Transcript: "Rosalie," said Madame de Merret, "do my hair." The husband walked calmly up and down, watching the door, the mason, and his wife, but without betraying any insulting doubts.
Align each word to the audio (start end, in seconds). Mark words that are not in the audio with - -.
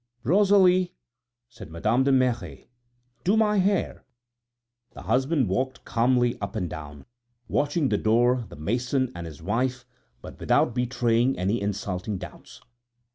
"Rosalie," 0.23 0.95
said 1.47 1.69
Madame 1.69 2.03
de 2.05 2.11
Merret, 2.11 2.67
"do 3.23 3.37
my 3.37 3.57
hair." 3.57 4.03
The 4.95 5.03
husband 5.03 5.47
walked 5.47 5.85
calmly 5.85 6.41
up 6.41 6.55
and 6.55 6.67
down, 6.67 7.05
watching 7.47 7.89
the 7.89 7.99
door, 7.99 8.47
the 8.49 8.55
mason, 8.55 9.11
and 9.13 9.27
his 9.27 9.43
wife, 9.43 9.85
but 10.19 10.39
without 10.39 10.73
betraying 10.73 11.37
any 11.37 11.61
insulting 11.61 12.17
doubts. 12.17 12.61